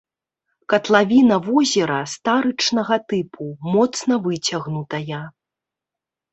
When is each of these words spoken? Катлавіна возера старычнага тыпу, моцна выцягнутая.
Катлавіна 0.73 1.37
возера 1.49 1.99
старычнага 2.15 2.95
тыпу, 3.13 3.53
моцна 3.77 4.13
выцягнутая. 4.27 5.23